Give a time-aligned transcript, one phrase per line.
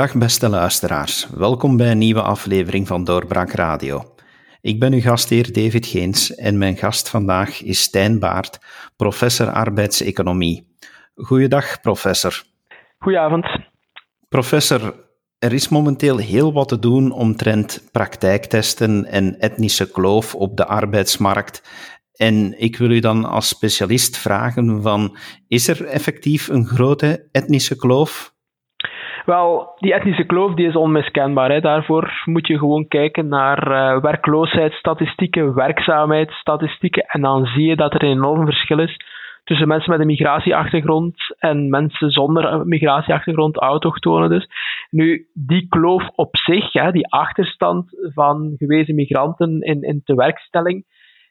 [0.00, 4.14] Dag beste luisteraars, welkom bij een nieuwe aflevering van Doorbraak Radio.
[4.60, 8.58] Ik ben uw gastheer David Geens en mijn gast vandaag is Stijn Baart,
[8.96, 10.76] professor arbeidseconomie.
[11.14, 12.42] Goeiedag, professor.
[12.98, 13.46] Goedenavond.
[14.28, 14.94] Professor,
[15.38, 21.62] er is momenteel heel wat te doen omtrent praktijktesten en etnische kloof op de arbeidsmarkt.
[22.14, 25.16] En ik wil u dan als specialist vragen van,
[25.48, 28.38] is er effectief een grote etnische kloof?
[29.24, 31.50] Wel, die etnische kloof die is onmiskenbaar.
[31.50, 31.60] Hè.
[31.60, 37.02] Daarvoor moet je gewoon kijken naar uh, werkloosheidsstatistieken, werkzaamheidsstatistieken.
[37.06, 38.96] En dan zie je dat er een enorm verschil is
[39.44, 44.48] tussen mensen met een migratieachtergrond en mensen zonder migratieachtergrond, autochtonen dus.
[44.90, 50.84] Nu, die kloof op zich, hè, die achterstand van gewezen migranten in, in tewerkstelling,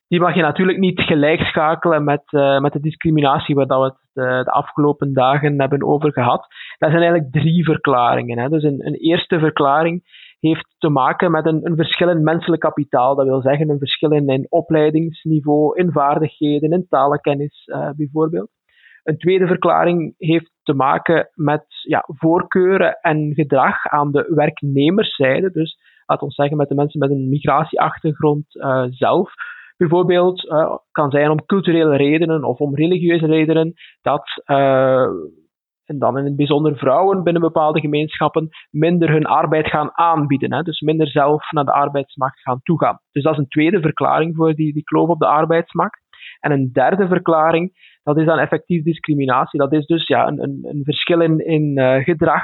[0.10, 3.98] die mag je natuurlijk niet gelijkschakelen met, uh, met de discriminatie waar dat we het
[4.14, 6.48] de, de, afgelopen dagen hebben over gehad.
[6.78, 8.40] Dat zijn eigenlijk drie verklaringen.
[8.40, 8.50] Hè.
[8.50, 10.04] Dus een, een eerste verklaring
[10.40, 13.16] heeft te maken met een, een verschil in menselijk kapitaal.
[13.16, 18.50] Dat wil zeggen een verschil in, in opleidingsniveau, in vaardigheden, in talenkennis uh, bijvoorbeeld.
[19.04, 25.52] Een tweede verklaring heeft te maken met ja, voorkeuren en gedrag aan de werknemerszijde.
[25.52, 28.46] Dus laat ons zeggen met de mensen met een migratieachtergrond
[28.90, 29.34] zelf
[29.80, 35.08] bijvoorbeeld uh, kan zijn om culturele redenen of om religieuze redenen dat, uh,
[35.86, 40.54] en dan in het bijzonder vrouwen binnen bepaalde gemeenschappen, minder hun arbeid gaan aanbieden.
[40.54, 43.00] Hè, dus minder zelf naar de arbeidsmarkt gaan toegaan.
[43.12, 46.00] Dus dat is een tweede verklaring voor die, die kloof op de arbeidsmarkt.
[46.40, 47.72] En een derde verklaring,
[48.04, 49.60] dat is dan effectief discriminatie.
[49.60, 52.44] Dat is dus ja, een, een, een verschil in, in uh, gedrag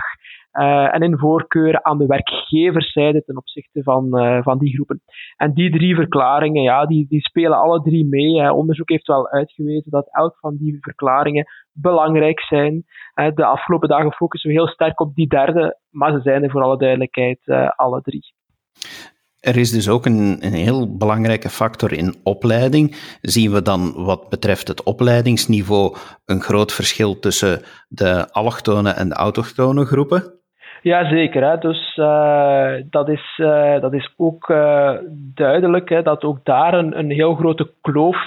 [0.55, 5.01] en in voorkeur aan de werkgeverszijde ten opzichte van, uh, van die groepen.
[5.37, 8.53] En die drie verklaringen, ja, die, die spelen alle drie mee.
[8.53, 12.83] Onderzoek heeft wel uitgewezen dat elk van die verklaringen belangrijk zijn.
[13.15, 16.49] Uh, de afgelopen dagen focussen we heel sterk op die derde, maar ze zijn er
[16.49, 17.39] voor alle duidelijkheid
[17.75, 18.33] alle drie.
[19.45, 22.95] Er is dus ook een, een, heel belangrijke factor in opleiding.
[23.21, 29.15] Zien we dan wat betreft het opleidingsniveau een groot verschil tussen de allochtone en de
[29.15, 30.35] autochtone groepen?
[30.91, 31.59] Ja, zeker.
[31.59, 34.91] Dus uh, dat, is, uh, dat is ook uh,
[35.33, 38.17] duidelijk hè, dat ook daar een, een heel grote kloof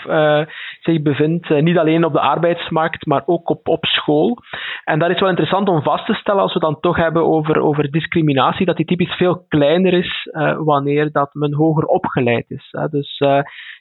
[0.81, 1.49] zich bevindt.
[1.49, 4.37] niet alleen op de arbeidsmarkt, maar ook op, op school.
[4.85, 7.61] En dat is wel interessant om vast te stellen als we dan toch hebben over,
[7.61, 12.69] over discriminatie, dat die typisch veel kleiner is wanneer dat men hoger opgeleid is.
[12.71, 12.89] Hè.
[12.89, 13.19] Dus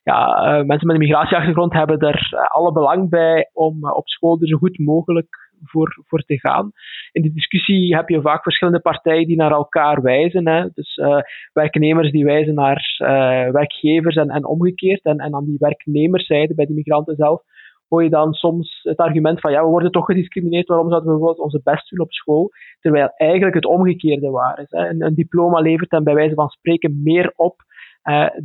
[0.04, 0.28] ja,
[0.66, 4.80] mensen met een migratieachtergrond hebben er alle belang bij om op school er zo goed
[4.80, 6.72] mogelijk voor, voor te gaan.
[7.12, 10.48] In de discussie heb je vaak verschillende partijen die naar elkaar wijzen.
[10.48, 10.66] Hè.
[10.74, 11.20] Dus uh,
[11.54, 15.04] werknemers die wijzen naar uh, werkgevers en, en omgekeerd.
[15.04, 17.42] En, en aan die werknemerszijde, bij die migranten zelf,
[17.88, 21.16] hoor je dan soms het argument van ja, we worden toch gediscrimineerd, waarom zouden we
[21.18, 22.50] bijvoorbeeld onze best doen op school?
[22.80, 24.70] Terwijl eigenlijk het omgekeerde waar is.
[24.70, 24.90] Hè.
[24.90, 27.56] Een, een diploma levert dan bij wijze van spreken meer op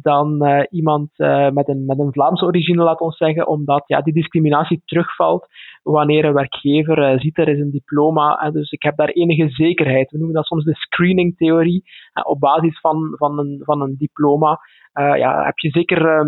[0.02, 4.00] dan uh, iemand uh, met, een, met een Vlaamse origine, laat ons zeggen, omdat ja,
[4.00, 5.46] die discriminatie terugvalt
[5.82, 8.50] wanneer een werkgever ziet er is een diploma.
[8.50, 10.10] dus ik heb daar enige zekerheid.
[10.10, 11.82] We noemen dat soms de screening-theorie.
[12.22, 14.60] op basis van, van, een, van een diploma
[14.94, 16.26] ja, heb je zeker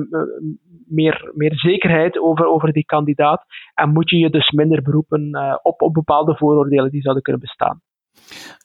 [0.86, 5.30] meer, meer zekerheid over, over die kandidaat en moet je je dus minder beroepen
[5.62, 7.80] op, op bepaalde vooroordelen die zouden kunnen bestaan.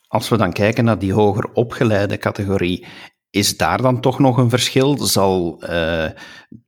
[0.07, 2.85] Als we dan kijken naar die hoger opgeleide categorie,
[3.31, 4.97] is daar dan toch nog een verschil?
[4.97, 6.05] Zal uh,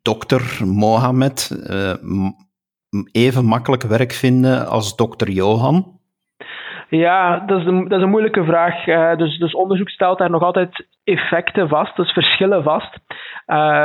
[0.01, 1.93] dokter Mohammed uh,
[3.11, 5.99] even makkelijk werk vinden als dokter Johan?
[6.89, 8.87] Ja, dat is dat is een moeilijke vraag.
[8.87, 12.99] Uh, dus, dus onderzoek stelt daar nog altijd effecten vast, dus verschillen vast.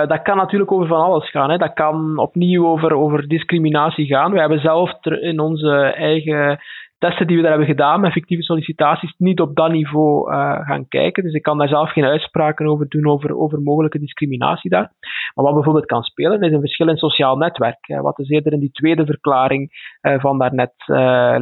[0.09, 1.51] Dat kan natuurlijk over van alles gaan.
[1.51, 1.57] Hè.
[1.57, 4.33] Dat kan opnieuw over, over discriminatie gaan.
[4.33, 6.59] We hebben zelf in onze eigen
[6.99, 10.37] testen die we daar hebben gedaan met fictieve sollicitaties niet op dat niveau uh,
[10.67, 11.23] gaan kijken.
[11.23, 14.93] Dus ik kan daar zelf geen uitspraken over doen over, over mogelijke discriminatie daar.
[15.35, 17.89] Maar wat bijvoorbeeld kan spelen is een verschil in sociaal netwerk.
[17.89, 19.71] Uh, wat dus eerder in die tweede verklaring
[20.03, 20.75] uh, van daarnet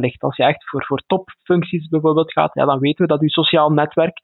[0.01, 0.21] ligt.
[0.21, 3.69] Als je echt voor, voor topfuncties bijvoorbeeld gaat, ja, dan weten we dat je sociaal
[3.69, 4.21] netwerk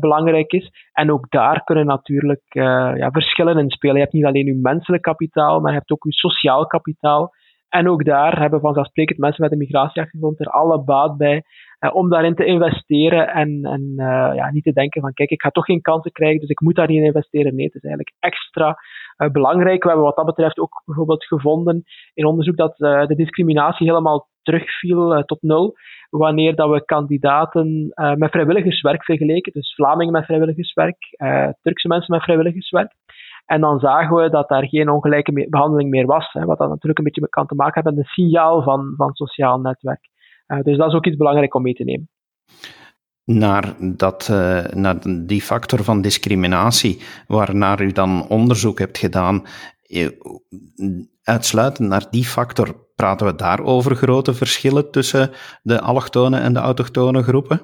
[0.00, 0.70] belangrijk is.
[0.92, 3.94] En ook daar kunnen natuurlijk ja, verschillen in spelen.
[3.94, 7.32] Je hebt niet alleen je menselijk kapitaal, maar je hebt ook je sociaal kapitaal.
[7.74, 11.42] En ook daar hebben vanzelfsprekend mensen met een migratieachtergrond er alle baat bij
[11.78, 15.42] eh, om daarin te investeren en, en uh, ja, niet te denken van kijk, ik
[15.42, 17.54] ga toch geen kansen krijgen, dus ik moet daar niet in investeren.
[17.54, 18.78] Nee, het is eigenlijk extra
[19.18, 19.82] uh, belangrijk.
[19.82, 21.84] We hebben wat dat betreft ook bijvoorbeeld gevonden
[22.14, 25.74] in onderzoek dat uh, de discriminatie helemaal terugviel tot nul
[26.10, 30.96] wanneer dat we kandidaten met vrijwilligerswerk vergeleken, dus Vlamingen met vrijwilligerswerk,
[31.62, 32.92] Turkse mensen met vrijwilligerswerk.
[33.44, 36.32] En dan zagen we dat daar geen ongelijke behandeling meer was.
[36.32, 39.14] Hè, wat dan natuurlijk een beetje kan te maken hebben met een signaal van, van
[39.14, 40.08] sociaal netwerk.
[40.46, 42.08] Uh, dus dat is ook iets belangrijk om mee te nemen.
[43.24, 44.96] naar, dat, uh, naar
[45.26, 49.42] die factor van discriminatie, waarnaar u dan onderzoek hebt gedaan,
[51.22, 55.30] uitsluitend naar die factor, praten we daar over grote verschillen tussen
[55.62, 57.60] de allochtone en de autochtone groepen?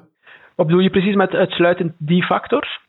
[0.55, 2.81] Wat bedoel je precies met uitsluitend die factor?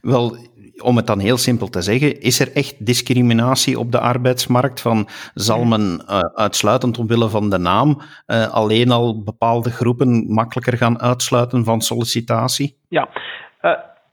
[0.00, 0.36] Wel,
[0.82, 4.80] om het dan heel simpel te zeggen, is er echt discriminatie op de arbeidsmarkt?
[4.80, 10.76] Van zal men uh, uitsluitend omwille van de naam uh, alleen al bepaalde groepen makkelijker
[10.76, 12.76] gaan uitsluiten van sollicitatie?
[12.88, 13.08] Ja,
[13.62, 13.70] uh,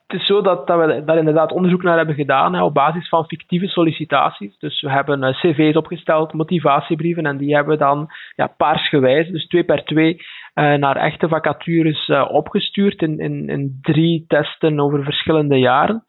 [0.08, 3.10] het is zo dat, dat we daar inderdaad onderzoek naar hebben gedaan hè, op basis
[3.10, 4.58] van fictieve sollicitaties.
[4.58, 9.64] Dus we hebben cv's opgesteld, motivatiebrieven, en die hebben we dan ja, paarsgewijs, dus twee
[9.64, 10.22] per twee,
[10.54, 16.04] naar echte vacatures opgestuurd in, in, in drie testen over verschillende jaren.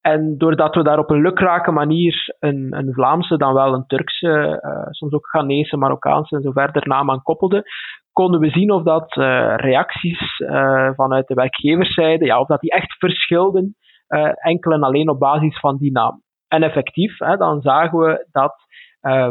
[0.00, 4.60] En doordat we daar op een lukrake manier een, een Vlaamse, dan wel een Turkse,
[4.64, 7.62] uh, soms ook Ghanese, Marokkaanse en zo verder naam aan koppelden,
[8.12, 9.14] konden we zien of dat
[9.56, 10.36] reacties
[10.94, 13.76] vanuit de werkgeverszijde, ja, of dat die echt verschilden,
[14.42, 16.22] enkel en alleen op basis van die naam.
[16.48, 18.54] En effectief, hè, dan zagen we dat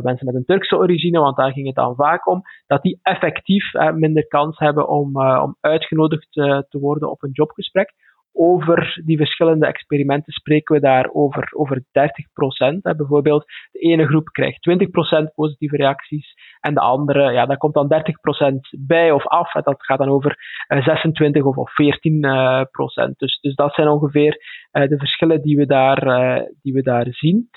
[0.01, 3.73] mensen met een Turkse origine, want daar ging het dan vaak om, dat die effectief
[3.95, 6.31] minder kans hebben om, om uitgenodigd
[6.69, 7.93] te worden op een jobgesprek
[8.37, 12.81] over die verschillende experimenten spreken we daar over, over 30 procent.
[12.81, 17.73] Bijvoorbeeld, de ene groep krijgt 20 procent positieve reacties en de andere, ja, daar komt
[17.73, 19.51] dan 30 procent bij of af.
[19.51, 20.35] Dat gaat dan over
[20.67, 23.19] 26 eh, of, of 14 uh, procent.
[23.19, 24.31] Dus, dus dat zijn ongeveer
[24.71, 25.99] de verschillen die we daar,
[26.61, 27.49] die we daar zien.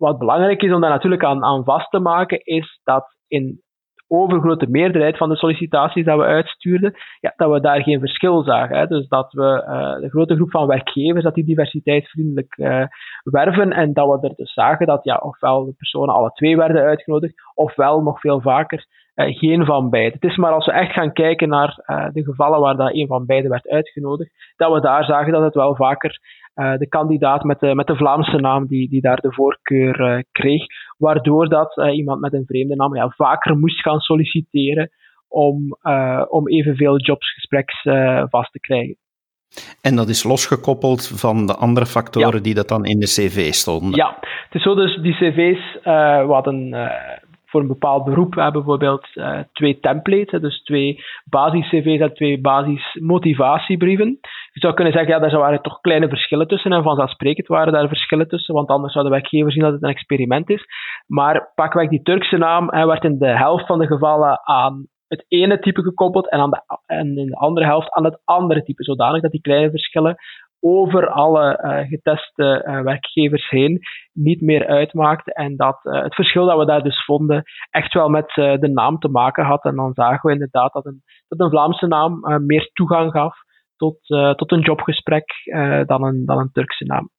[0.00, 3.60] Wat belangrijk is om daar natuurlijk aan, aan vast te maken, is dat in
[4.08, 8.78] overgrote meerderheid van de sollicitaties dat we uitstuurden, ja, dat we daar geen verschil zagen.
[8.78, 8.86] Hè.
[8.86, 12.84] Dus dat we uh, de grote groep van werkgevers, dat die diversiteitsvriendelijk uh,
[13.22, 16.82] werven en dat we er dus zagen dat ja, ofwel de personen alle twee werden
[16.82, 20.14] uitgenodigd, ofwel nog veel vaker uh, geen van beide.
[20.20, 21.74] Het is maar als we echt gaan kijken naar
[22.12, 25.54] de gevallen waar dat een van beide werd uitgenodigd, dat we daar zagen dat het
[25.54, 26.18] wel vaker
[26.54, 30.22] uh, de kandidaat met de, met de Vlaamse naam die, die daar de voorkeur uh,
[30.32, 30.64] kreeg,
[30.96, 34.90] waardoor dat uh, iemand met een vreemde naam ja, vaker moest gaan solliciteren
[35.28, 35.78] om,
[36.28, 37.82] om evenveel jobsgespreks
[38.30, 38.96] vast te krijgen.
[39.80, 42.40] En dat is losgekoppeld van de andere factoren ja.
[42.40, 43.94] die dat dan in de cv stonden?
[43.94, 45.82] Ja, het is zo dus, die cv's, uh,
[46.26, 46.74] we hadden
[47.50, 54.18] voor een bepaald beroep hebben bijvoorbeeld uh, twee templates, dus twee basis-cv's en twee basis-motivatiebrieven.
[54.52, 57.88] Je zou kunnen zeggen, ja, daar waren toch kleine verschillen tussen en vanzelfsprekend waren daar
[57.88, 60.64] verschillen tussen, want anders zou de werkgever zien dat het een experiment is.
[61.06, 65.24] Maar pakweg die Turkse naam hij werd in de helft van de gevallen aan het
[65.28, 68.82] ene type gekoppeld en, aan de, en in de andere helft aan het andere type,
[68.82, 70.16] zodanig dat die kleine verschillen
[70.60, 73.78] over alle uh, geteste uh, werkgevers heen
[74.12, 75.32] niet meer uitmaakte.
[75.32, 78.98] En dat uh, het verschil dat we daar dus vonden echt wel met de naam
[78.98, 79.64] te maken had.
[79.64, 83.36] En dan zagen we inderdaad dat een, dat een Vlaamse naam meer toegang gaf
[83.76, 83.98] tot,
[84.36, 85.32] tot een jobgesprek
[85.86, 87.10] dan, een, dan een Turkse naam.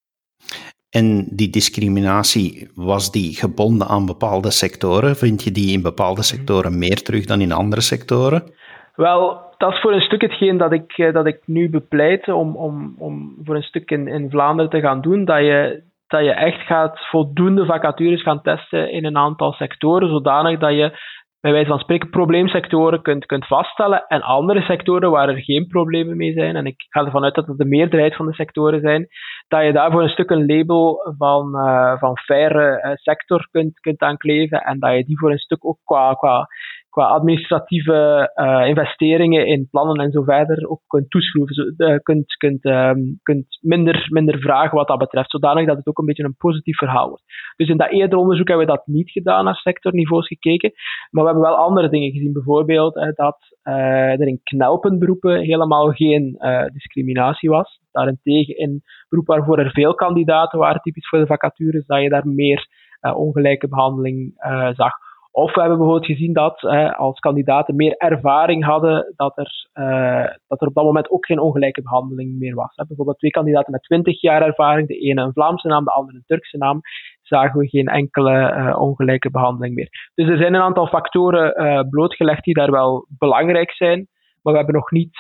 [0.89, 5.15] En die discriminatie, was die gebonden aan bepaalde sectoren?
[5.15, 8.53] Vind je die in bepaalde sectoren meer terug dan in andere sectoren?
[8.95, 12.55] Wel, dat is voor een stuk hetgeen dat ik, eh, dat ik nu bepleit om,
[12.55, 15.25] om, om voor een stuk in, in Vlaanderen te gaan doen.
[15.25, 20.59] Dat je, dat je echt gaat voldoende vacatures gaan testen in een aantal sectoren, zodanig
[20.59, 25.43] dat je bij wijze van spreken probleemsectoren kunt, kunt vaststellen en andere sectoren waar er
[25.43, 28.33] geen problemen mee zijn, en ik ga ervan uit dat het de meerderheid van de
[28.33, 29.07] sectoren zijn,
[29.47, 34.01] dat je daarvoor een stuk een label van, uh, van faire uh, sector kunt, kunt
[34.01, 36.47] aankleven en dat je die voor een stuk ook qua, qua
[36.91, 41.73] qua administratieve uh, investeringen in plannen en zo verder ook kunt toeschroeven.
[41.77, 45.97] Uh, kunt, kunt, um, kunt minder, minder vragen wat dat betreft, zodanig dat het ook
[45.97, 47.23] een beetje een positief verhaal wordt.
[47.55, 50.71] Dus in dat eerder onderzoek hebben we dat niet gedaan, naar sectorniveaus gekeken,
[51.09, 52.33] maar we hebben wel andere dingen gezien.
[52.33, 56.37] Bijvoorbeeld uh, dat er in knelpenberoepen helemaal geen
[56.73, 57.79] discriminatie was.
[57.91, 62.27] Daarentegen in beroepen waarvoor er veel kandidaten waren, typisch voor de vacatures, dat je daar
[62.27, 62.67] meer
[63.13, 64.33] ongelijke behandeling
[64.73, 64.93] zag.
[65.33, 70.33] Of we hebben bijvoorbeeld gezien dat eh, als kandidaten meer ervaring hadden, dat er, uh,
[70.47, 72.75] dat er op dat moment ook geen ongelijke behandeling meer was.
[72.87, 76.23] Bijvoorbeeld twee kandidaten met 20 jaar ervaring, de ene een Vlaamse naam, de andere een
[76.25, 76.81] Turkse naam,
[77.21, 80.11] zagen we geen enkele uh, ongelijke behandeling meer.
[80.15, 84.07] Dus er zijn een aantal factoren blootgelegd die daar wel belangrijk zijn.
[84.41, 85.17] Maar we hebben nog niet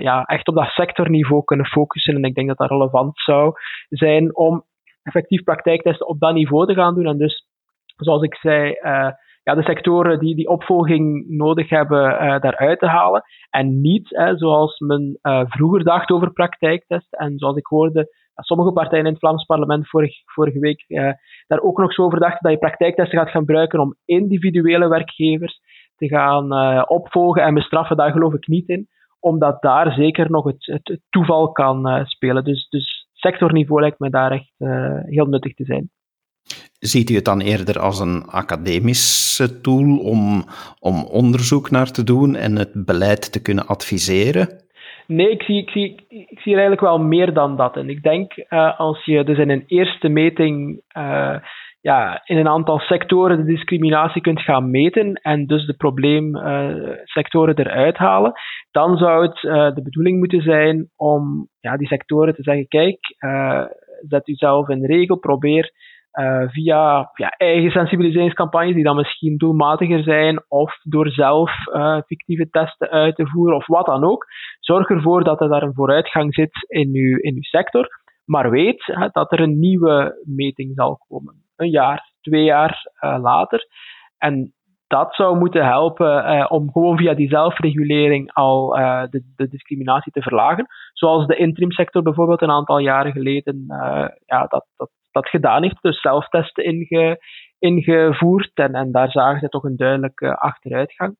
[0.00, 2.14] ja, echt op dat sectorniveau kunnen focussen.
[2.14, 3.52] En ik denk dat dat relevant zou
[3.88, 4.64] zijn om
[5.02, 7.06] effectief praktijktesten op dat niveau te gaan doen.
[7.06, 7.46] En dus,
[7.96, 8.74] zoals ik zei,
[9.44, 13.22] ja, de sectoren die die opvolging nodig hebben, uh, daaruit te halen.
[13.50, 17.18] En niet hè, zoals men uh, vroeger dacht over praktijktesten.
[17.18, 19.88] En zoals ik hoorde, sommige partijen in het Vlaams parlement
[20.24, 20.84] vorige, week
[21.46, 25.60] daar ook nog zo over dachten dat je praktijktesten gaat gebruiken om individuele werkgevers
[25.96, 26.52] te gaan
[26.88, 27.96] opvolgen en bestraffen.
[27.96, 28.88] Daar geloof ik niet in
[29.20, 32.44] omdat daar zeker nog het, het, toeval kan spelen.
[32.44, 34.54] Dus, dus sectorniveau lijkt me daar echt
[35.06, 35.90] heel nuttig te zijn.
[36.78, 40.44] Ziet u het dan eerder als een academische tool om,
[40.80, 44.62] om onderzoek naar te doen en het beleid te kunnen adviseren?
[45.06, 47.76] Nee, ik zie, ik, zie, ik zie er eigenlijk wel meer dan dat.
[47.76, 51.36] En ik denk uh, als je dus in een eerste meting uh,
[51.80, 57.66] ja, in een aantal sectoren de discriminatie kunt gaan meten en dus de probleemsectoren uh,
[57.66, 58.32] eruit halen,
[58.70, 59.40] dan zou het
[59.74, 62.98] de bedoeling moeten zijn om ja, die sectoren te zeggen: kijk,
[64.08, 65.72] zet u zelf in regel, probeer
[66.20, 72.50] uh, via ja, eigen sensibiliseringscampagnes die dan misschien doelmatiger zijn of door zelf uh, fictieve
[72.50, 74.26] testen uit te voeren of wat dan ook.
[74.60, 77.88] Zorg ervoor dat er daar een vooruitgang zit in uw, in uw sector,
[78.24, 81.34] maar weet dat er een nieuwe meting zal komen.
[81.56, 83.66] Een jaar, twee jaar uh, later.
[84.18, 84.52] En
[84.86, 88.68] dat zou moeten helpen om gewoon via die zelfregulering al
[89.10, 90.66] de, de, discriminatie te verlagen.
[90.92, 93.64] Zoals de interimsector bijvoorbeeld een aantal jaren geleden
[94.26, 97.18] ja, dat, dat dat gedaan heeft, dus zelftesten inge,
[97.58, 98.50] ingevoerd.
[98.54, 101.16] En, en daar zagen ze toch een duidelijke achteruitgang.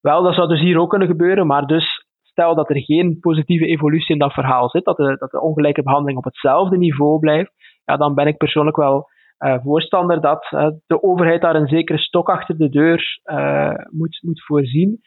[0.00, 3.66] Wel, dat zou dus hier ook kunnen gebeuren, maar dus stel dat er geen positieve
[3.66, 7.52] evolutie in dat verhaal zit, dat de, dat de ongelijke behandeling op hetzelfde niveau blijft,
[7.84, 11.98] ja, dan ben ik persoonlijk wel uh, voorstander dat uh, de overheid daar een zekere
[11.98, 15.00] stok achter de deur uh, moet, moet voorzien.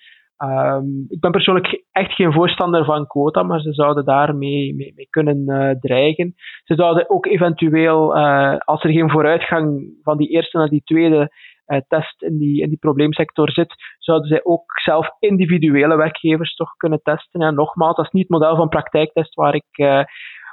[0.43, 5.37] Um, ik ben persoonlijk echt geen voorstander van quota, maar ze zouden daarmee mee, kunnen
[5.47, 6.33] uh, dreigen.
[6.63, 11.31] Ze zouden ook eventueel, uh, als er geen vooruitgang van die eerste naar die tweede
[11.67, 16.75] uh, test in die, in die probleemsector zit, zouden zij ook zelf individuele werkgevers toch
[16.75, 17.41] kunnen testen.
[17.41, 20.05] En nogmaals, dat is niet het model van praktijktest waar ik,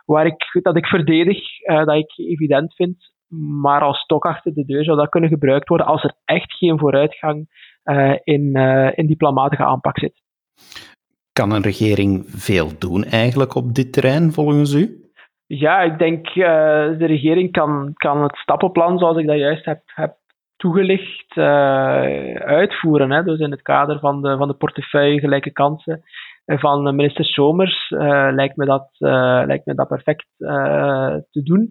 [0.05, 3.17] waar ik, dat ik verdedig, dat ik evident vind.
[3.61, 6.79] Maar als stok achter de deur zou dat kunnen gebruikt worden als er echt geen
[6.79, 7.49] vooruitgang
[8.25, 10.23] in, uh, in die planmatige aanpak zit.
[11.33, 15.11] Kan een regering veel doen eigenlijk op dit terrein volgens u?
[15.47, 16.35] Ja, ik denk uh,
[16.99, 20.17] de regering kan, kan het stappenplan, zoals ik dat juist heb, heb
[20.57, 21.37] toegelicht,
[22.39, 23.11] uitvoeren.
[23.11, 23.23] Hè.
[23.23, 26.03] Dus in het kader van de, van de portefeuille gelijke kansen
[26.57, 27.89] van minister Somers
[28.31, 28.89] lijkt, me dat,
[29.47, 30.27] lijkt me dat perfect
[31.31, 31.71] te doen.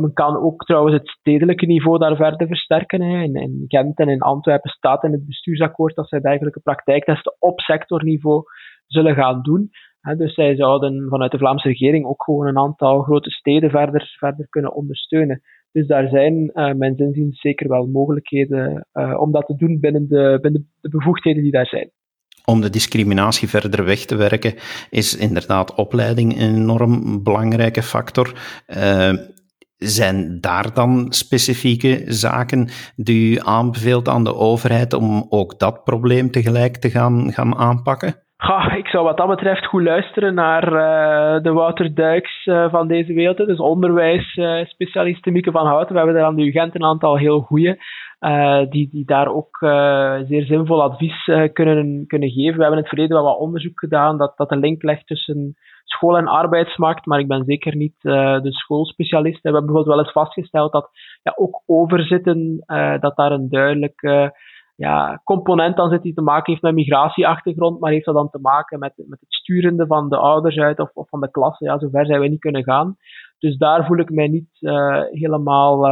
[0.00, 3.02] Men kan ook trouwens het stedelijke niveau daar verder versterken.
[3.02, 3.22] Hè.
[3.22, 8.42] In, Gent en in Antwerpen staat in het bestuursakkoord dat zij dergelijke praktijktesten op sectorniveau
[8.86, 9.70] zullen gaan doen.
[10.16, 14.48] Dus zij zouden vanuit de Vlaamse regering ook gewoon een aantal grote steden verder, verder
[14.48, 15.40] kunnen ondersteunen.
[15.72, 18.86] Dus daar zijn, uh, mijn zinziens, zeker wel mogelijkheden
[19.18, 21.90] om dat te doen binnen de, binnen de bevoegdheden die daar zijn.
[22.44, 24.54] Om de discriminatie verder weg te werken,
[24.90, 28.32] is inderdaad opleiding een enorm belangrijke factor.
[28.66, 29.12] Uh,
[29.76, 36.30] zijn daar dan specifieke zaken die u aanbeveelt aan de overheid om ook dat probleem
[36.30, 38.14] tegelijk te gaan, gaan aanpakken?
[38.36, 42.88] Ja, ik zou wat dat betreft goed luisteren naar uh, de Wouter Duiks uh, van
[42.88, 43.36] deze wereld.
[43.36, 45.92] Dus onderwijsspecialisten Mieke van Houten.
[45.92, 47.78] We hebben er aan de UGent een aantal heel goede.
[48.70, 49.56] Die, die daar ook
[50.26, 52.56] zeer zinvol advies kunnen, kunnen geven.
[52.56, 55.56] We hebben in het verleden wel wat onderzoek gedaan dat, dat de link legt tussen
[55.84, 59.42] school- en arbeidsmarkt, maar ik ben zeker niet de schoolspecialist.
[59.42, 60.90] We hebben bijvoorbeeld wel eens vastgesteld dat
[61.22, 62.64] ja, ook overzitten,
[63.00, 64.32] dat daar een duidelijke
[64.76, 68.38] ja, component aan zit die te maken heeft met migratieachtergrond, maar heeft dat dan te
[68.40, 71.64] maken met, met het sturende van de ouders uit of, of van de klasse.
[71.64, 72.96] Ja, zover zijn we niet kunnen gaan.
[73.44, 75.86] Dus daar voel ik mij niet uh, helemaal,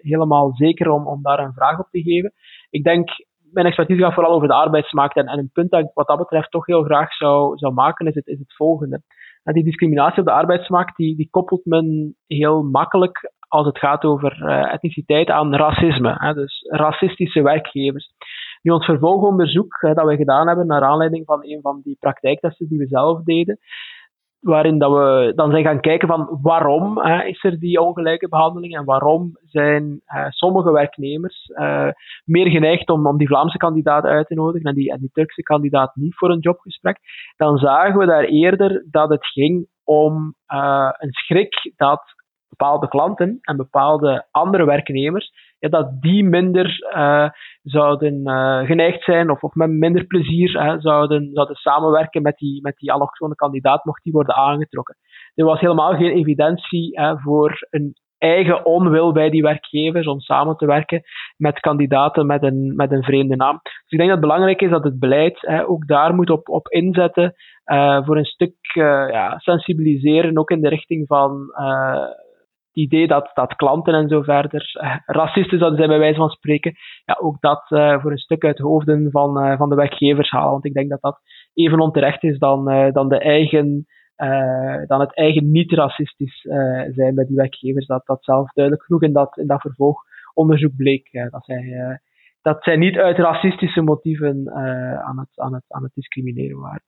[0.00, 2.32] helemaal zeker om, om daar een vraag op te geven.
[2.70, 3.08] Ik denk,
[3.52, 5.16] mijn expertise gaat vooral over de arbeidsmarkt.
[5.16, 8.06] En, en een punt dat ik wat dat betreft toch heel graag zou, zou maken,
[8.06, 9.02] is het, is het volgende.
[9.42, 14.04] En die discriminatie op de arbeidsmarkt, die, die koppelt men heel makkelijk als het gaat
[14.04, 16.14] over etniciteit aan racisme.
[16.18, 18.12] Hè, dus racistische werkgevers.
[18.62, 22.68] Nu, ons vervolgonderzoek uh, dat we gedaan hebben naar aanleiding van een van die praktijktesten
[22.68, 23.58] die we zelf deden,
[24.40, 28.76] waarin dat we dan zijn gaan kijken van waarom hè, is er die ongelijke behandeling
[28.76, 31.88] en waarom zijn sommige werknemers uh,
[32.24, 35.42] meer geneigd om, om die Vlaamse kandidaat uit te nodigen en die, en die Turkse
[35.42, 36.98] kandidaat niet voor een jobgesprek,
[37.36, 42.02] dan zagen we daar eerder dat het ging om uh, een schrik dat
[42.48, 47.28] bepaalde klanten en bepaalde andere werknemers, ja, dat die minder uh,
[47.70, 52.62] zouden uh, geneigd zijn of, of met minder plezier uh, zouden, zouden samenwerken met die,
[52.62, 54.96] met die allochtone kandidaat, mocht die worden aangetrokken.
[55.34, 60.66] Er was helemaal geen evidentie voor een eigen onwil bij die werkgevers om samen te
[60.66, 61.02] werken
[61.36, 63.60] met kandidaten met een, met een vreemde naam.
[63.62, 66.68] Dus ik denk dat het belangrijk is dat het beleid ook daar moet op, op
[66.68, 67.34] inzetten
[68.04, 71.52] voor een stuk ja, sensibiliseren, ook in de richting van
[72.78, 76.74] idee dat, dat klanten en zo verder uh, racisten zouden zijn, bij wijze van spreken,
[77.04, 80.30] ja, ook dat uh, voor een stuk uit de hoofden van, uh, van de werkgevers
[80.30, 80.50] halen.
[80.50, 81.20] Want ik denk dat dat
[81.54, 83.86] even onterecht is dan, dan, de eigen,
[84.86, 86.40] dan het eigen niet-racistisch
[86.94, 87.86] zijn bij die werkgevers.
[87.86, 91.08] Dat, dat zelf duidelijk genoeg in dat, in dat vervolgonderzoek bleek.
[91.30, 92.00] dat, zij,
[92.42, 94.50] dat zij niet uit racistische motieven
[95.04, 96.84] aan, het, aan, het, aan het discrimineren waren.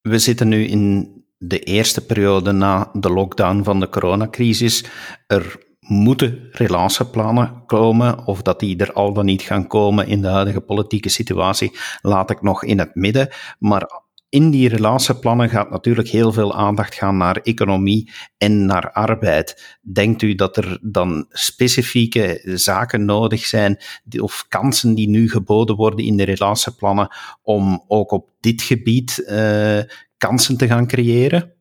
[0.00, 4.84] We zitten nu in de eerste periode na de lockdown van de coronacrisis.
[5.26, 10.28] Er moeten relatieplannen komen, of dat die er al dan niet gaan komen in de
[10.28, 13.28] huidige politieke situatie, laat ik nog in het midden.
[13.58, 19.78] Maar in die relatieplannen gaat natuurlijk heel veel aandacht gaan naar economie en naar arbeid.
[19.82, 23.78] Denkt u dat er dan specifieke zaken nodig zijn,
[24.18, 27.08] of kansen die nu geboden worden in de relatieplannen,
[27.42, 29.80] om ook op dit gebied uh,
[30.18, 31.54] kansen te gaan creëren?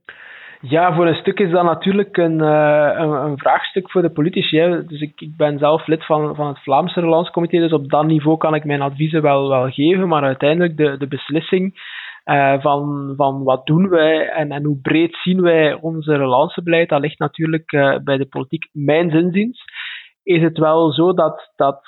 [0.61, 4.57] Ja, voor een stuk is dat natuurlijk een, uh, een, een, vraagstuk voor de politici.
[4.87, 8.37] Dus ik, ik ben zelf lid van, van het Vlaamse Relanscomité, dus op dat niveau
[8.37, 11.73] kan ik mijn adviezen wel, wel geven, maar uiteindelijk de, de beslissing
[12.25, 17.01] uh, van, van wat doen wij en, en hoe breed zien wij onze relancebeleid, dat
[17.01, 19.63] ligt natuurlijk uh, bij de politiek, mijn zinziens
[20.23, 21.81] is het wel zo dat, dat,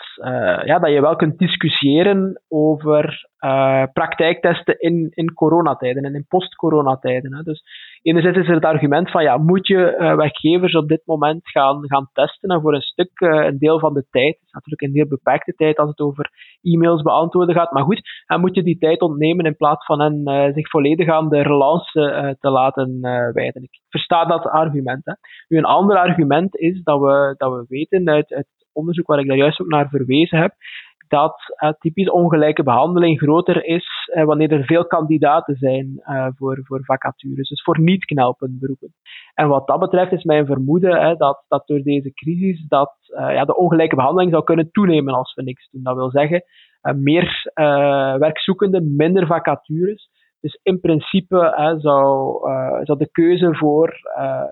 [0.65, 7.43] ja, dat je wel kunt discussiëren over uh, praktijktesten in, in coronatijden en in post-coronatijden.
[7.43, 7.63] Dus
[8.01, 11.87] enerzijds is er het argument van, ja, moet je uh, werkgevers op dit moment gaan,
[11.87, 12.49] gaan testen?
[12.49, 15.77] En voor een stuk, een deel van de tijd, is natuurlijk een heel beperkte tijd
[15.77, 16.29] als het over
[16.61, 20.53] e-mails beantwoorden gaat, maar goed, en moet je die tijd ontnemen in plaats van hen
[20.53, 23.01] zich volledig aan de relance te laten
[23.33, 23.63] wijden.
[23.63, 25.05] Ik versta dat argument.
[25.05, 25.13] Hè.
[25.47, 29.27] Nu, een ander argument is dat we, dat we weten uit, uit onderzoek waar ik
[29.27, 30.53] daar juist ook naar verwezen heb,
[31.07, 36.59] dat uh, typisch ongelijke behandeling groter is uh, wanneer er veel kandidaten zijn uh, voor,
[36.63, 38.93] voor vacatures, dus voor niet-knelpende beroepen.
[39.33, 43.57] En wat dat betreft is mijn vermoeden dat, dat door deze crisis dat, ja, de
[43.57, 45.83] ongelijke behandeling zou kunnen toenemen als we niks doen.
[45.83, 46.43] Dat wil zeggen,
[46.81, 47.51] meer
[48.19, 50.09] werkzoekenden, minder vacatures.
[50.39, 52.39] Dus in principe zou,
[52.83, 53.95] zou de keuze voor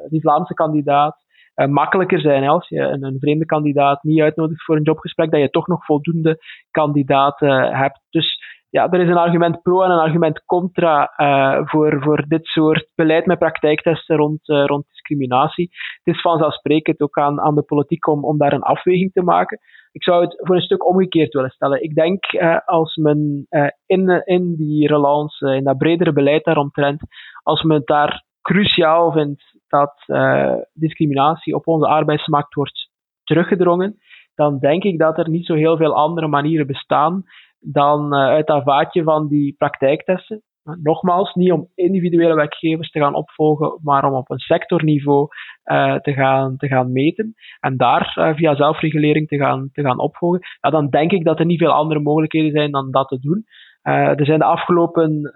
[0.09, 1.24] die Vlaamse kandidaat
[1.55, 2.47] uh, makkelijker zijn.
[2.47, 6.37] Als je een, vreemde kandidaat niet uitnodigt voor een jobgesprek, dat je toch nog voldoende
[6.71, 7.99] kandidaten hebt.
[8.09, 12.45] Dus ja, er is een argument pro en een argument contra uh, voor, voor dit
[12.45, 15.69] soort beleid met praktijktesten rond, uh, rond discriminatie.
[16.03, 19.59] Het is vanzelfsprekend ook aan, aan de politiek om, om daar een afweging te maken.
[19.91, 21.83] Ik zou het voor een stuk omgekeerd willen stellen.
[21.83, 22.25] Ik denk
[22.65, 23.47] als men
[23.85, 27.01] in, in die relance, in dat bredere beleid daaromtrent,
[27.43, 32.89] als men het daar cruciaal vindt dat uh, discriminatie op onze arbeidsmarkt wordt
[33.23, 33.97] teruggedrongen,
[34.35, 37.23] dan denk ik dat er niet zo heel veel andere manieren bestaan
[37.59, 40.41] dan uh, uit dat vaatje van die praktijktesten.
[40.83, 45.27] Nogmaals, niet om individuele werkgevers te gaan opvolgen, maar om op een sectorniveau
[46.01, 50.39] te, gaan, te gaan meten en daar via zelfregulering te gaan, te gaan opvolgen.
[50.61, 53.43] Ja, dan denk ik dat er niet veel andere mogelijkheden zijn dan dat te doen.
[53.81, 55.31] er zijn de afgelopen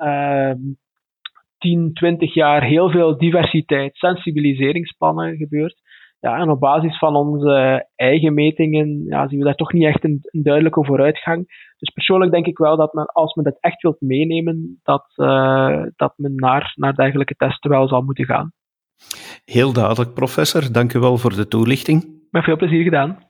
[1.59, 5.81] 10, 20 jaar heel veel diversiteit, sensibiliseringsplannen gebeurd.
[6.19, 10.03] Ja, en op basis van onze eigen metingen ja, zien we daar toch niet echt
[10.03, 11.45] een, een, duidelijke vooruitgang.
[11.77, 15.83] Dus persoonlijk denk ik wel dat men, als men dat echt wilt meenemen, dat, uh,
[15.95, 18.51] dat men naar, naar dergelijke testen wel zal moeten gaan.
[19.45, 20.71] Heel duidelijk, professor.
[20.71, 22.05] Dank u wel voor de toelichting.
[22.31, 23.28] Met veel plezier gedaan.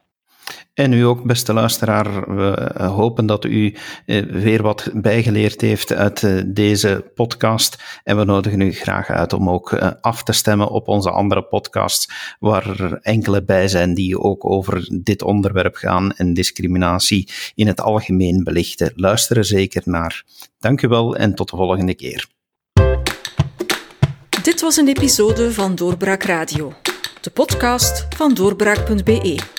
[0.73, 5.93] En u ook, beste luisteraar, we eh, hopen dat u eh, weer wat bijgeleerd heeft
[5.93, 7.83] uit eh, deze podcast.
[8.03, 12.35] En we nodigen u graag uit om ook af te stemmen op onze andere podcasts,
[12.39, 17.81] waar er enkele bij zijn die ook over dit onderwerp gaan en discriminatie in het
[17.81, 18.91] algemeen belichten.
[18.95, 20.23] Luister er zeker naar.
[20.59, 22.27] Dank u wel en tot de volgende keer.
[24.43, 26.73] Dit was een episode van Doorbraak Radio,
[27.21, 29.58] de podcast van doorbraak.be.